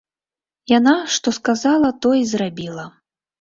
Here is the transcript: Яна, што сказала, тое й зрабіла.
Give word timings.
Яна, 0.71 0.93
што 1.17 1.33
сказала, 1.39 1.93
тое 2.07 2.17
й 2.23 2.27
зрабіла. 2.33 2.89